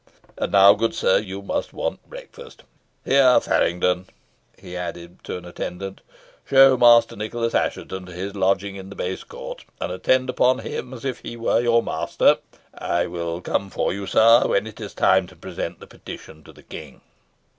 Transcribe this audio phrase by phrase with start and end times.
[0.35, 2.63] And now, good sir, you must want breakfast.
[3.05, 4.07] Here Faryngton,"
[4.57, 6.01] he added to an attendant,
[6.43, 10.91] "show Master Nicholas Assheton to his lodging in the base court, and attend upon him
[10.91, 12.39] as if he were your master.
[12.75, 16.51] I will come for you, sir, when it is time to present the petition to
[16.51, 17.01] the King."